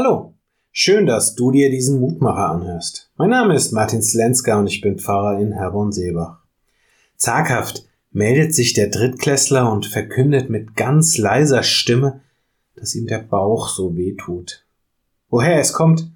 [0.00, 0.34] Hallo,
[0.70, 3.10] schön, dass du dir diesen Mutmacher anhörst.
[3.16, 6.38] Mein Name ist Martin Slenska und ich bin Pfarrer in Herborn-Seebach.
[7.16, 12.20] Zaghaft meldet sich der Drittklässler und verkündet mit ganz leiser Stimme,
[12.76, 14.64] dass ihm der Bauch so weh tut.
[15.30, 16.08] Woher es kommt,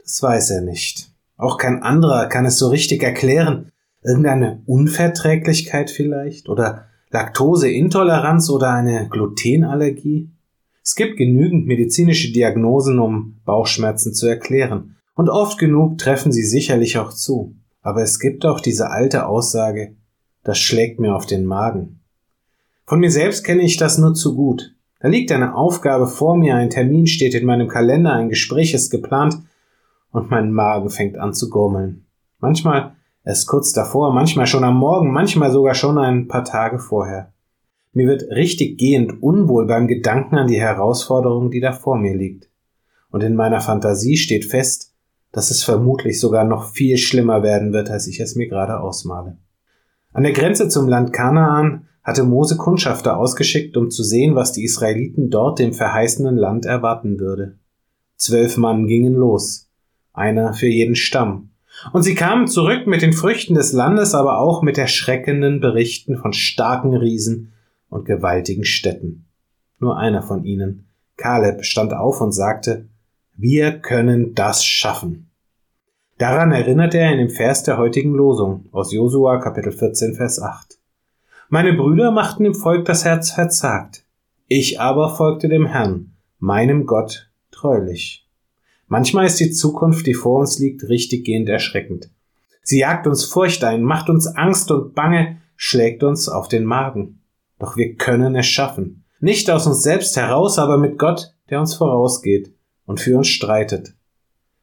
[0.00, 1.12] das weiß er nicht.
[1.36, 3.70] Auch kein anderer kann es so richtig erklären.
[4.02, 6.48] Irgendeine Unverträglichkeit vielleicht?
[6.48, 10.30] Oder Laktoseintoleranz oder eine Glutenallergie?
[10.82, 14.96] Es gibt genügend medizinische Diagnosen, um Bauchschmerzen zu erklären.
[15.14, 17.54] Und oft genug treffen sie sicherlich auch zu.
[17.82, 19.96] Aber es gibt auch diese alte Aussage,
[20.42, 22.00] das schlägt mir auf den Magen.
[22.86, 24.74] Von mir selbst kenne ich das nur zu gut.
[25.00, 28.90] Da liegt eine Aufgabe vor mir, ein Termin steht in meinem Kalender, ein Gespräch ist
[28.90, 29.38] geplant
[30.10, 32.06] und mein Magen fängt an zu gurmeln.
[32.38, 37.32] Manchmal erst kurz davor, manchmal schon am Morgen, manchmal sogar schon ein paar Tage vorher.
[37.92, 42.48] Mir wird richtig gehend unwohl beim Gedanken an die Herausforderung, die da vor mir liegt.
[43.10, 44.94] Und in meiner Fantasie steht fest,
[45.32, 49.36] dass es vermutlich sogar noch viel schlimmer werden wird, als ich es mir gerade ausmale.
[50.12, 54.64] An der Grenze zum Land Kanaan hatte Mose Kundschafter ausgeschickt, um zu sehen, was die
[54.64, 57.58] Israeliten dort dem verheißenen Land erwarten würde.
[58.16, 59.68] Zwölf Mann gingen los,
[60.12, 61.50] einer für jeden Stamm,
[61.92, 66.32] und sie kamen zurück mit den Früchten des Landes, aber auch mit erschreckenden Berichten von
[66.32, 67.52] starken Riesen
[67.90, 69.26] und gewaltigen Städten.
[69.78, 72.86] Nur einer von ihnen, Kaleb, stand auf und sagte,
[73.36, 75.30] wir können das schaffen.
[76.18, 80.78] Daran erinnert er in dem Vers der heutigen Losung aus Josua Kapitel 14 Vers 8.
[81.48, 84.04] Meine Brüder machten dem Volk das Herz verzagt.
[84.46, 88.26] Ich aber folgte dem Herrn, meinem Gott, treulich.
[88.86, 92.10] Manchmal ist die Zukunft, die vor uns liegt, richtiggehend erschreckend.
[92.62, 97.19] Sie jagt uns Furcht ein, macht uns Angst und Bange, schlägt uns auf den Magen.
[97.60, 99.04] Doch wir können es schaffen.
[99.20, 102.52] Nicht aus uns selbst heraus, aber mit Gott, der uns vorausgeht
[102.86, 103.94] und für uns streitet.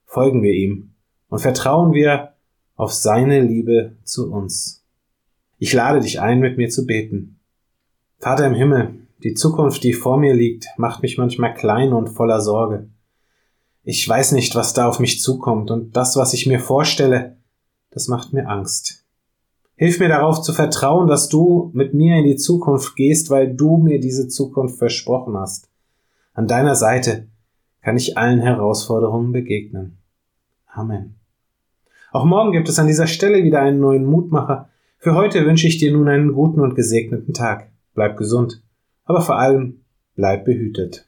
[0.04, 0.95] Folgen wir ihm
[1.30, 2.34] und vertrauen wir
[2.76, 4.84] auf seine Liebe zu uns.
[5.59, 7.39] Ich lade dich ein, mit mir zu beten.
[8.20, 12.42] Vater im Himmel, die Zukunft, die vor mir liegt, macht mich manchmal klein und voller
[12.42, 12.89] Sorge.
[13.83, 17.38] Ich weiß nicht, was da auf mich zukommt, und das, was ich mir vorstelle,
[17.92, 19.07] das macht mir Angst.
[19.80, 23.77] Hilf mir darauf zu vertrauen, dass du mit mir in die Zukunft gehst, weil du
[23.77, 25.70] mir diese Zukunft versprochen hast.
[26.33, 27.27] An deiner Seite
[27.83, 29.99] kann ich allen Herausforderungen begegnen.
[30.65, 31.15] Amen.
[32.11, 34.70] Auch morgen gibt es an dieser Stelle wieder einen neuen Mutmacher.
[34.98, 37.70] Für heute wünsche ich dir nun einen guten und gesegneten Tag.
[37.94, 38.64] Bleib gesund,
[39.05, 39.82] aber vor allem
[40.15, 41.07] bleib behütet.